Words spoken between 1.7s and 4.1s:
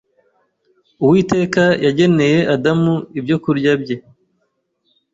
yageneye Adamu ibyokurya bye.